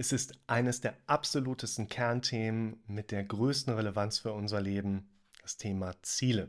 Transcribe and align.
Es 0.00 0.12
ist 0.12 0.32
eines 0.46 0.80
der 0.80 0.96
absolutesten 1.08 1.90
Kernthemen 1.90 2.82
mit 2.86 3.10
der 3.10 3.22
größten 3.22 3.74
Relevanz 3.74 4.18
für 4.18 4.32
unser 4.32 4.58
Leben, 4.58 5.06
das 5.42 5.58
Thema 5.58 5.94
Ziele. 6.00 6.48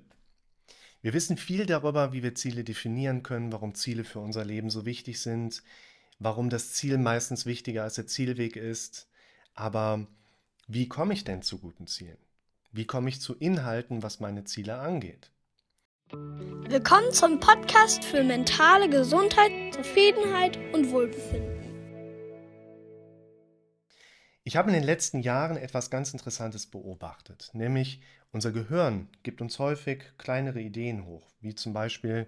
Wir 1.01 1.11
wissen 1.11 1.35
viel 1.35 1.65
darüber, 1.65 2.13
wie 2.13 2.23
wir 2.23 2.33
Ziele 2.33 2.63
definieren 2.63 3.23
können, 3.23 3.51
warum 3.51 3.75
Ziele 3.75 4.05
für 4.05 4.21
unser 4.21 4.45
Leben 4.45 4.69
so 4.69 4.85
wichtig 4.85 5.19
sind, 5.19 5.63
warum 6.17 6.49
das 6.49 6.71
Ziel 6.71 6.97
meistens 6.97 7.45
wichtiger 7.45 7.83
als 7.83 7.95
der 7.95 8.07
Zielweg 8.07 8.55
ist. 8.55 9.09
Aber 9.53 10.07
wie 10.69 10.87
komme 10.87 11.13
ich 11.13 11.25
denn 11.25 11.41
zu 11.41 11.57
guten 11.57 11.87
Zielen? 11.87 12.19
Wie 12.71 12.85
komme 12.85 13.09
ich 13.09 13.19
zu 13.19 13.35
Inhalten, 13.35 14.01
was 14.01 14.21
meine 14.21 14.45
Ziele 14.45 14.77
angeht? 14.77 15.29
Willkommen 16.13 17.11
zum 17.11 17.41
Podcast 17.41 18.05
für 18.05 18.23
mentale 18.23 18.89
Gesundheit, 18.89 19.73
Zufriedenheit 19.73 20.57
und 20.73 20.89
Wohlbefinden. 20.89 21.50
Ich 24.51 24.57
habe 24.57 24.67
in 24.67 24.73
den 24.73 24.83
letzten 24.83 25.21
Jahren 25.21 25.55
etwas 25.55 25.89
ganz 25.89 26.11
Interessantes 26.11 26.67
beobachtet, 26.67 27.51
nämlich 27.53 28.01
unser 28.33 28.51
Gehirn 28.51 29.07
gibt 29.23 29.39
uns 29.39 29.57
häufig 29.59 30.03
kleinere 30.17 30.59
Ideen 30.59 31.05
hoch, 31.05 31.25
wie 31.39 31.55
zum 31.55 31.71
Beispiel, 31.71 32.27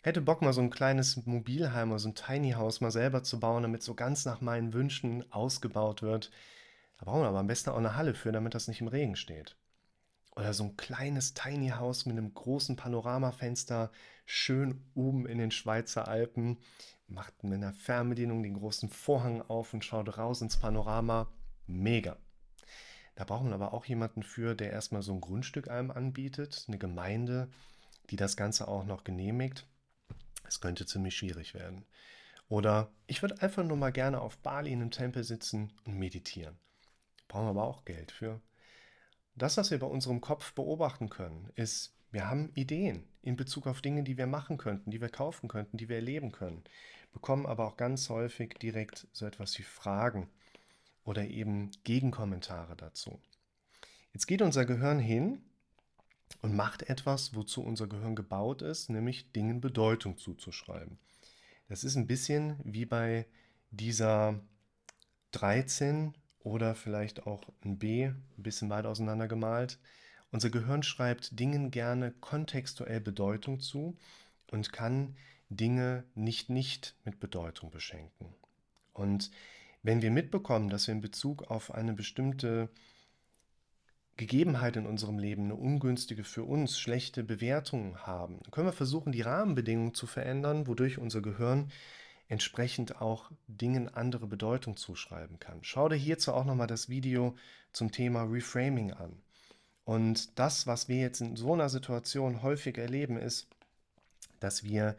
hätte 0.00 0.20
Bock 0.20 0.42
mal 0.42 0.52
so 0.52 0.60
ein 0.60 0.70
kleines 0.70 1.26
Mobilheim 1.26 1.90
oder 1.90 1.98
so 1.98 2.10
ein 2.10 2.14
Tiny 2.14 2.52
House 2.52 2.80
mal 2.80 2.92
selber 2.92 3.24
zu 3.24 3.40
bauen, 3.40 3.64
damit 3.64 3.82
so 3.82 3.96
ganz 3.96 4.24
nach 4.24 4.40
meinen 4.40 4.74
Wünschen 4.74 5.24
ausgebaut 5.32 6.02
wird. 6.02 6.30
Da 7.00 7.06
brauchen 7.06 7.22
wir 7.22 7.28
aber 7.30 7.40
am 7.40 7.48
besten 7.48 7.70
auch 7.70 7.78
eine 7.78 7.96
Halle 7.96 8.14
für, 8.14 8.30
damit 8.30 8.54
das 8.54 8.68
nicht 8.68 8.80
im 8.80 8.86
Regen 8.86 9.16
steht. 9.16 9.56
Oder 10.36 10.54
so 10.54 10.62
ein 10.62 10.76
kleines 10.76 11.34
Tiny 11.34 11.70
House 11.70 12.06
mit 12.06 12.16
einem 12.16 12.32
großen 12.32 12.76
Panoramafenster, 12.76 13.90
schön 14.24 14.84
oben 14.94 15.26
in 15.26 15.38
den 15.38 15.50
Schweizer 15.50 16.06
Alpen, 16.06 16.58
macht 17.08 17.42
mit 17.42 17.54
einer 17.54 17.72
Fernbedienung 17.72 18.44
den 18.44 18.54
großen 18.54 18.88
Vorhang 18.88 19.42
auf 19.42 19.74
und 19.74 19.84
schaut 19.84 20.16
raus 20.16 20.42
ins 20.42 20.58
Panorama. 20.58 21.26
Mega. 21.66 22.16
Da 23.14 23.24
brauchen 23.24 23.48
wir 23.48 23.54
aber 23.54 23.72
auch 23.72 23.86
jemanden 23.86 24.22
für, 24.22 24.54
der 24.54 24.70
erstmal 24.70 25.02
so 25.02 25.12
ein 25.12 25.20
Grundstück 25.20 25.68
einem 25.68 25.90
anbietet, 25.90 26.64
eine 26.68 26.78
Gemeinde, 26.78 27.50
die 28.10 28.16
das 28.16 28.36
Ganze 28.36 28.68
auch 28.68 28.84
noch 28.84 29.04
genehmigt. 29.04 29.66
Es 30.46 30.60
könnte 30.60 30.86
ziemlich 30.86 31.16
schwierig 31.16 31.54
werden. 31.54 31.86
Oder 32.48 32.92
ich 33.06 33.22
würde 33.22 33.40
einfach 33.42 33.64
nur 33.64 33.76
mal 33.76 33.90
gerne 33.90 34.20
auf 34.20 34.38
Bali 34.38 34.72
in 34.72 34.80
einem 34.80 34.90
Tempel 34.90 35.24
sitzen 35.24 35.72
und 35.84 35.94
meditieren. 35.94 36.58
Brauchen 37.26 37.46
wir 37.46 37.50
aber 37.50 37.64
auch 37.64 37.84
Geld 37.84 38.12
für. 38.12 38.40
Das, 39.34 39.56
was 39.56 39.70
wir 39.70 39.78
bei 39.78 39.86
unserem 39.86 40.20
Kopf 40.20 40.52
beobachten 40.52 41.08
können, 41.08 41.50
ist, 41.56 41.96
wir 42.12 42.28
haben 42.28 42.52
Ideen 42.54 43.08
in 43.22 43.36
Bezug 43.36 43.66
auf 43.66 43.82
Dinge, 43.82 44.04
die 44.04 44.16
wir 44.16 44.26
machen 44.26 44.58
könnten, 44.58 44.90
die 44.90 45.00
wir 45.00 45.08
kaufen 45.08 45.48
könnten, 45.48 45.76
die 45.76 45.88
wir 45.88 45.96
erleben 45.96 46.32
können, 46.32 46.62
bekommen 47.12 47.46
aber 47.46 47.66
auch 47.66 47.76
ganz 47.76 48.08
häufig 48.08 48.54
direkt 48.54 49.08
so 49.12 49.26
etwas 49.26 49.58
wie 49.58 49.64
Fragen 49.64 50.30
oder 51.06 51.26
eben 51.26 51.70
Gegenkommentare 51.84 52.76
dazu. 52.76 53.18
Jetzt 54.12 54.26
geht 54.26 54.42
unser 54.42 54.66
Gehirn 54.66 54.98
hin 54.98 55.40
und 56.42 56.54
macht 56.54 56.82
etwas, 56.82 57.34
wozu 57.34 57.62
unser 57.62 57.86
Gehirn 57.86 58.16
gebaut 58.16 58.60
ist, 58.60 58.90
nämlich 58.90 59.32
Dingen 59.32 59.60
Bedeutung 59.60 60.18
zuzuschreiben. 60.18 60.98
Das 61.68 61.84
ist 61.84 61.96
ein 61.96 62.06
bisschen 62.06 62.58
wie 62.64 62.84
bei 62.84 63.26
dieser 63.70 64.40
13 65.32 66.14
oder 66.40 66.74
vielleicht 66.74 67.26
auch 67.26 67.42
ein 67.64 67.78
B, 67.78 68.06
ein 68.06 68.24
bisschen 68.36 68.68
weit 68.70 68.86
auseinander 68.86 69.28
gemalt. 69.28 69.78
Unser 70.30 70.50
Gehirn 70.50 70.82
schreibt 70.82 71.38
Dingen 71.38 71.70
gerne 71.70 72.12
kontextuell 72.20 73.00
Bedeutung 73.00 73.60
zu 73.60 73.96
und 74.50 74.72
kann 74.72 75.16
Dinge 75.50 76.04
nicht 76.14 76.50
nicht 76.50 76.96
mit 77.04 77.20
Bedeutung 77.20 77.70
beschenken. 77.70 78.34
Und 78.92 79.30
wenn 79.86 80.02
wir 80.02 80.10
mitbekommen, 80.10 80.68
dass 80.68 80.88
wir 80.88 80.94
in 80.94 81.00
Bezug 81.00 81.44
auf 81.48 81.72
eine 81.72 81.92
bestimmte 81.92 82.68
Gegebenheit 84.16 84.76
in 84.76 84.84
unserem 84.84 85.18
Leben, 85.18 85.44
eine 85.44 85.54
ungünstige 85.54 86.24
für 86.24 86.42
uns, 86.42 86.78
schlechte 86.78 87.22
Bewertung 87.22 87.98
haben, 87.98 88.40
dann 88.42 88.50
können 88.50 88.66
wir 88.66 88.72
versuchen, 88.72 89.12
die 89.12 89.20
Rahmenbedingungen 89.20 89.94
zu 89.94 90.08
verändern, 90.08 90.66
wodurch 90.66 90.98
unser 90.98 91.22
Gehirn 91.22 91.70
entsprechend 92.26 93.00
auch 93.00 93.30
Dingen 93.46 93.88
andere 93.88 94.26
Bedeutung 94.26 94.76
zuschreiben 94.76 95.38
kann. 95.38 95.60
Schau 95.62 95.88
dir 95.88 95.94
hierzu 95.94 96.32
auch 96.32 96.44
nochmal 96.44 96.66
das 96.66 96.88
Video 96.88 97.36
zum 97.72 97.92
Thema 97.92 98.24
Reframing 98.24 98.92
an. 98.92 99.22
Und 99.84 100.36
das, 100.36 100.66
was 100.66 100.88
wir 100.88 100.96
jetzt 100.96 101.20
in 101.20 101.36
so 101.36 101.52
einer 101.52 101.68
Situation 101.68 102.42
häufig 102.42 102.76
erleben, 102.76 103.16
ist, 103.16 103.46
dass 104.40 104.64
wir 104.64 104.96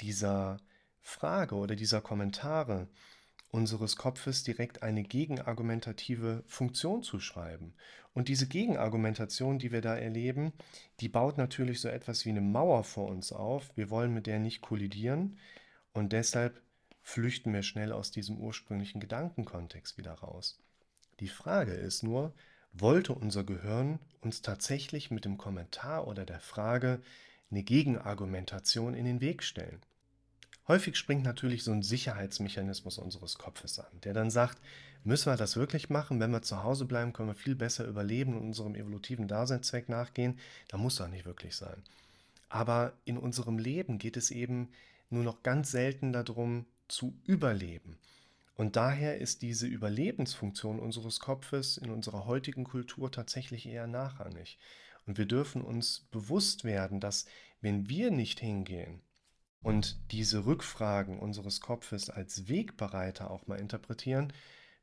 dieser 0.00 0.56
Frage 1.02 1.56
oder 1.56 1.76
dieser 1.76 2.00
Kommentare 2.00 2.88
unseres 3.52 3.96
Kopfes 3.96 4.42
direkt 4.42 4.82
eine 4.82 5.04
gegenargumentative 5.04 6.42
Funktion 6.46 7.02
zuschreiben. 7.02 7.74
Und 8.14 8.28
diese 8.28 8.48
Gegenargumentation, 8.48 9.58
die 9.58 9.70
wir 9.70 9.82
da 9.82 9.94
erleben, 9.94 10.52
die 11.00 11.08
baut 11.08 11.38
natürlich 11.38 11.80
so 11.80 11.88
etwas 11.88 12.24
wie 12.24 12.30
eine 12.30 12.40
Mauer 12.40 12.82
vor 12.82 13.08
uns 13.08 13.30
auf. 13.30 13.70
Wir 13.76 13.90
wollen 13.90 14.12
mit 14.12 14.26
der 14.26 14.38
nicht 14.38 14.62
kollidieren. 14.62 15.38
Und 15.92 16.12
deshalb 16.12 16.60
flüchten 17.02 17.52
wir 17.52 17.62
schnell 17.62 17.92
aus 17.92 18.10
diesem 18.10 18.38
ursprünglichen 18.38 19.00
Gedankenkontext 19.00 19.98
wieder 19.98 20.14
raus. 20.14 20.58
Die 21.20 21.28
Frage 21.28 21.72
ist 21.72 22.02
nur, 22.02 22.34
wollte 22.72 23.14
unser 23.14 23.44
Gehirn 23.44 23.98
uns 24.22 24.40
tatsächlich 24.40 25.10
mit 25.10 25.26
dem 25.26 25.36
Kommentar 25.36 26.06
oder 26.06 26.24
der 26.24 26.40
Frage 26.40 27.02
eine 27.50 27.62
Gegenargumentation 27.62 28.94
in 28.94 29.04
den 29.04 29.20
Weg 29.20 29.42
stellen? 29.42 29.82
Häufig 30.68 30.96
springt 30.96 31.24
natürlich 31.24 31.64
so 31.64 31.72
ein 31.72 31.82
Sicherheitsmechanismus 31.82 32.98
unseres 32.98 33.36
Kopfes 33.36 33.78
an, 33.80 34.00
der 34.04 34.14
dann 34.14 34.30
sagt, 34.30 34.60
müssen 35.02 35.32
wir 35.32 35.36
das 35.36 35.56
wirklich 35.56 35.90
machen? 35.90 36.20
Wenn 36.20 36.30
wir 36.30 36.42
zu 36.42 36.62
Hause 36.62 36.84
bleiben, 36.84 37.12
können 37.12 37.30
wir 37.30 37.34
viel 37.34 37.56
besser 37.56 37.84
überleben 37.84 38.36
und 38.36 38.42
unserem 38.42 38.76
evolutiven 38.76 39.26
Daseinszweck 39.26 39.88
nachgehen. 39.88 40.38
Da 40.68 40.76
muss 40.78 40.96
doch 40.96 41.08
nicht 41.08 41.24
wirklich 41.24 41.56
sein. 41.56 41.82
Aber 42.48 42.92
in 43.04 43.18
unserem 43.18 43.58
Leben 43.58 43.98
geht 43.98 44.16
es 44.16 44.30
eben 44.30 44.68
nur 45.10 45.24
noch 45.24 45.42
ganz 45.42 45.70
selten 45.72 46.12
darum, 46.12 46.66
zu 46.86 47.14
überleben. 47.24 47.98
Und 48.54 48.76
daher 48.76 49.18
ist 49.18 49.42
diese 49.42 49.66
Überlebensfunktion 49.66 50.78
unseres 50.78 51.18
Kopfes 51.18 51.78
in 51.78 51.90
unserer 51.90 52.26
heutigen 52.26 52.64
Kultur 52.64 53.10
tatsächlich 53.10 53.66
eher 53.66 53.86
nachrangig. 53.86 54.58
Und 55.06 55.18
wir 55.18 55.26
dürfen 55.26 55.62
uns 55.62 56.06
bewusst 56.12 56.62
werden, 56.62 57.00
dass 57.00 57.26
wenn 57.60 57.88
wir 57.88 58.10
nicht 58.10 58.38
hingehen 58.38 59.00
und 59.62 59.98
diese 60.10 60.44
Rückfragen 60.46 61.18
unseres 61.18 61.60
Kopfes 61.60 62.10
als 62.10 62.48
Wegbereiter 62.48 63.30
auch 63.30 63.46
mal 63.46 63.60
interpretieren, 63.60 64.32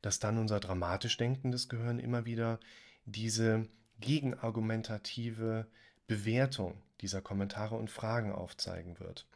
dass 0.02 0.18
dann 0.18 0.38
unser 0.38 0.60
dramatisch 0.60 1.16
denkendes 1.16 1.68
Gehirn 1.68 1.98
immer 1.98 2.24
wieder 2.24 2.58
diese 3.04 3.68
gegenargumentative 4.00 5.66
Bewertung 6.06 6.82
dieser 7.00 7.20
Kommentare 7.20 7.76
und 7.76 7.90
Fragen 7.90 8.32
aufzeigen 8.32 8.98
wird. 8.98 9.26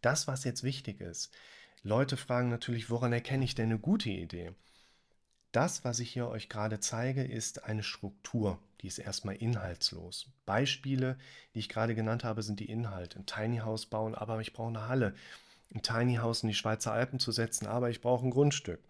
Das, 0.00 0.26
was 0.26 0.44
jetzt 0.44 0.62
wichtig 0.62 1.00
ist, 1.00 1.34
Leute 1.82 2.16
fragen 2.16 2.48
natürlich, 2.48 2.90
woran 2.90 3.12
erkenne 3.12 3.44
ich 3.44 3.54
denn 3.54 3.70
eine 3.70 3.78
gute 3.78 4.10
Idee? 4.10 4.54
Das, 5.56 5.86
was 5.86 6.00
ich 6.00 6.10
hier 6.12 6.28
euch 6.28 6.50
gerade 6.50 6.80
zeige, 6.80 7.24
ist 7.24 7.64
eine 7.64 7.82
Struktur, 7.82 8.58
die 8.82 8.88
ist 8.88 8.98
erstmal 8.98 9.36
inhaltslos. 9.36 10.26
Beispiele, 10.44 11.16
die 11.54 11.60
ich 11.60 11.70
gerade 11.70 11.94
genannt 11.94 12.24
habe, 12.24 12.42
sind 12.42 12.60
die 12.60 12.68
Inhalte. 12.68 13.20
Ein 13.20 13.24
Tiny 13.24 13.60
House 13.60 13.86
bauen, 13.86 14.14
aber 14.14 14.38
ich 14.42 14.52
brauche 14.52 14.68
eine 14.68 14.86
Halle. 14.86 15.14
Ein 15.74 15.80
Tiny 15.80 16.16
House 16.16 16.42
in 16.42 16.50
die 16.50 16.54
Schweizer 16.54 16.92
Alpen 16.92 17.18
zu 17.18 17.32
setzen, 17.32 17.66
aber 17.66 17.88
ich 17.88 18.02
brauche 18.02 18.26
ein 18.26 18.32
Grundstück. 18.32 18.80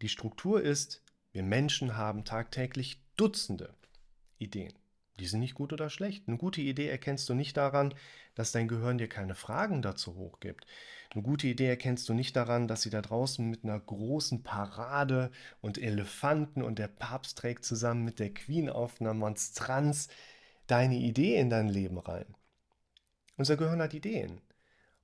Die 0.00 0.08
Struktur 0.08 0.62
ist, 0.62 1.02
wir 1.32 1.42
Menschen 1.42 1.98
haben 1.98 2.24
tagtäglich 2.24 3.02
Dutzende 3.18 3.74
Ideen. 4.38 4.72
Die 5.18 5.26
sind 5.26 5.40
nicht 5.40 5.54
gut 5.54 5.72
oder 5.72 5.90
schlecht. 5.90 6.28
Eine 6.28 6.36
gute 6.36 6.60
Idee 6.60 6.88
erkennst 6.88 7.28
du 7.28 7.34
nicht 7.34 7.56
daran, 7.56 7.94
dass 8.34 8.52
dein 8.52 8.68
Gehirn 8.68 8.98
dir 8.98 9.08
keine 9.08 9.34
Fragen 9.34 9.82
dazu 9.82 10.14
hochgibt. 10.14 10.66
Eine 11.10 11.22
gute 11.22 11.48
Idee 11.48 11.66
erkennst 11.66 12.08
du 12.08 12.14
nicht 12.14 12.36
daran, 12.36 12.68
dass 12.68 12.82
sie 12.82 12.90
da 12.90 13.02
draußen 13.02 13.48
mit 13.48 13.64
einer 13.64 13.80
großen 13.80 14.42
Parade 14.42 15.30
und 15.60 15.78
Elefanten 15.78 16.62
und 16.62 16.78
der 16.78 16.88
Papst 16.88 17.38
trägt 17.38 17.64
zusammen 17.64 18.04
mit 18.04 18.18
der 18.18 18.32
Queen 18.32 18.68
auf 18.68 19.00
einer 19.00 19.14
Monstranz 19.14 20.08
deine 20.66 20.96
Idee 20.96 21.36
in 21.36 21.50
dein 21.50 21.68
Leben 21.68 21.98
rein. 21.98 22.26
Unser 23.36 23.56
Gehirn 23.56 23.80
hat 23.80 23.94
Ideen. 23.94 24.40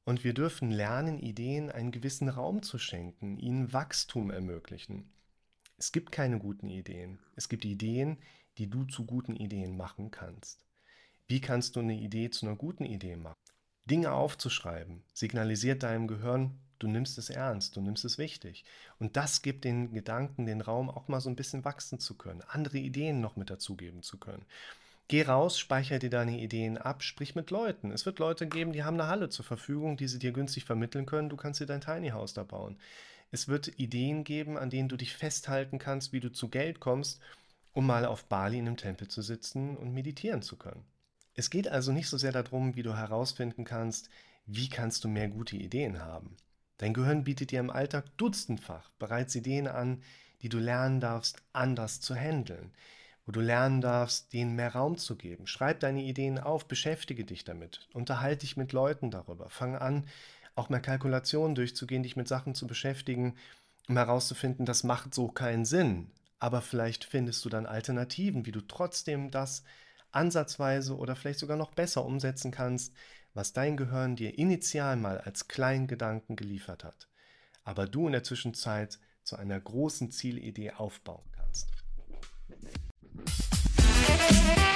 Und 0.04 0.22
wir 0.22 0.34
dürfen 0.34 0.70
lernen, 0.70 1.18
Ideen 1.18 1.70
einen 1.70 1.90
gewissen 1.90 2.28
Raum 2.28 2.62
zu 2.62 2.78
schenken, 2.78 3.38
ihnen 3.38 3.72
Wachstum 3.72 4.30
ermöglichen. 4.30 5.10
Es 5.78 5.92
gibt 5.92 6.12
keine 6.12 6.38
guten 6.38 6.68
Ideen. 6.68 7.18
Es 7.36 7.48
gibt 7.48 7.64
Ideen, 7.64 8.18
die 8.58 8.68
du 8.68 8.84
zu 8.84 9.04
guten 9.04 9.36
Ideen 9.36 9.76
machen 9.76 10.10
kannst. 10.10 10.64
Wie 11.26 11.40
kannst 11.40 11.76
du 11.76 11.80
eine 11.80 11.94
Idee 11.94 12.30
zu 12.30 12.46
einer 12.46 12.56
guten 12.56 12.84
Idee 12.84 13.16
machen? 13.16 13.38
Dinge 13.86 14.12
aufzuschreiben 14.12 15.02
signalisiert 15.12 15.82
deinem 15.82 16.06
Gehirn, 16.06 16.58
du 16.78 16.88
nimmst 16.88 17.18
es 17.18 17.30
ernst, 17.30 17.76
du 17.76 17.80
nimmst 17.80 18.04
es 18.04 18.18
wichtig. 18.18 18.64
Und 18.98 19.16
das 19.16 19.42
gibt 19.42 19.64
den 19.64 19.92
Gedanken 19.92 20.46
den 20.46 20.60
Raum, 20.60 20.88
auch 20.90 21.08
mal 21.08 21.20
so 21.20 21.28
ein 21.28 21.36
bisschen 21.36 21.64
wachsen 21.64 21.98
zu 21.98 22.16
können, 22.16 22.42
andere 22.48 22.78
Ideen 22.78 23.20
noch 23.20 23.36
mit 23.36 23.50
dazugeben 23.50 24.02
zu 24.02 24.18
können. 24.18 24.44
Geh 25.08 25.22
raus, 25.22 25.58
speichere 25.58 25.98
dir 25.98 26.08
deine 26.08 26.40
Ideen 26.40 26.78
ab, 26.78 27.02
sprich 27.02 27.34
mit 27.34 27.50
Leuten. 27.50 27.90
Es 27.90 28.06
wird 28.06 28.18
Leute 28.18 28.46
geben, 28.46 28.72
die 28.72 28.84
haben 28.84 28.98
eine 28.98 29.08
Halle 29.08 29.28
zur 29.28 29.44
Verfügung, 29.44 29.98
die 29.98 30.08
sie 30.08 30.18
dir 30.18 30.32
günstig 30.32 30.64
vermitteln 30.64 31.04
können. 31.04 31.28
Du 31.28 31.36
kannst 31.36 31.60
dir 31.60 31.66
dein 31.66 31.82
Tiny 31.82 32.08
House 32.10 32.32
da 32.32 32.42
bauen. 32.42 32.78
Es 33.30 33.46
wird 33.46 33.78
Ideen 33.78 34.24
geben, 34.24 34.56
an 34.56 34.70
denen 34.70 34.88
du 34.88 34.96
dich 34.96 35.14
festhalten 35.14 35.78
kannst, 35.78 36.14
wie 36.14 36.20
du 36.20 36.32
zu 36.32 36.48
Geld 36.48 36.80
kommst, 36.80 37.20
um 37.74 37.86
mal 37.86 38.06
auf 38.06 38.24
Bali 38.24 38.58
in 38.58 38.66
einem 38.66 38.76
Tempel 38.76 39.08
zu 39.08 39.20
sitzen 39.20 39.76
und 39.76 39.92
meditieren 39.92 40.40
zu 40.40 40.56
können. 40.56 40.84
Es 41.34 41.50
geht 41.50 41.68
also 41.68 41.92
nicht 41.92 42.08
so 42.08 42.16
sehr 42.16 42.32
darum, 42.32 42.76
wie 42.76 42.82
du 42.82 42.96
herausfinden 42.96 43.64
kannst, 43.64 44.08
wie 44.46 44.68
kannst 44.68 45.04
du 45.04 45.08
mehr 45.08 45.28
gute 45.28 45.56
Ideen 45.56 46.00
haben. 46.00 46.36
Dein 46.78 46.94
Gehirn 46.94 47.24
bietet 47.24 47.50
dir 47.50 47.60
im 47.60 47.70
Alltag 47.70 48.04
dutzendfach 48.16 48.90
bereits 48.98 49.34
Ideen 49.34 49.66
an, 49.66 50.02
die 50.42 50.48
du 50.48 50.58
lernen 50.58 51.00
darfst, 51.00 51.42
anders 51.52 52.00
zu 52.00 52.14
handeln, 52.14 52.72
wo 53.26 53.32
du 53.32 53.40
lernen 53.40 53.80
darfst, 53.80 54.32
denen 54.32 54.54
mehr 54.54 54.74
Raum 54.74 54.96
zu 54.96 55.16
geben. 55.16 55.46
Schreib 55.46 55.80
deine 55.80 56.02
Ideen 56.02 56.38
auf, 56.38 56.66
beschäftige 56.66 57.24
dich 57.24 57.44
damit, 57.44 57.88
unterhalte 57.92 58.40
dich 58.40 58.56
mit 58.56 58.72
Leuten 58.72 59.10
darüber, 59.10 59.50
fang 59.50 59.76
an, 59.76 60.06
auch 60.54 60.68
mehr 60.68 60.80
Kalkulationen 60.80 61.54
durchzugehen, 61.54 62.02
dich 62.02 62.16
mit 62.16 62.28
Sachen 62.28 62.54
zu 62.54 62.66
beschäftigen, 62.66 63.34
um 63.88 63.96
herauszufinden, 63.96 64.66
das 64.66 64.84
macht 64.84 65.14
so 65.14 65.28
keinen 65.28 65.64
Sinn. 65.64 66.10
Aber 66.44 66.60
vielleicht 66.60 67.04
findest 67.04 67.42
du 67.46 67.48
dann 67.48 67.64
Alternativen, 67.64 68.44
wie 68.44 68.52
du 68.52 68.60
trotzdem 68.60 69.30
das 69.30 69.64
ansatzweise 70.10 70.94
oder 70.94 71.16
vielleicht 71.16 71.38
sogar 71.38 71.56
noch 71.56 71.72
besser 71.72 72.04
umsetzen 72.04 72.50
kannst, 72.50 72.92
was 73.32 73.54
dein 73.54 73.78
Gehirn 73.78 74.14
dir 74.14 74.36
initial 74.36 74.96
mal 74.96 75.16
als 75.16 75.48
kleinen 75.48 75.86
Gedanken 75.86 76.36
geliefert 76.36 76.84
hat, 76.84 77.08
aber 77.62 77.86
du 77.86 78.08
in 78.08 78.12
der 78.12 78.24
Zwischenzeit 78.24 78.98
zu 79.22 79.36
einer 79.36 79.58
großen 79.58 80.10
Zielidee 80.10 80.72
aufbauen 80.72 81.24
kannst. 81.32 81.70
Musik 83.14 84.73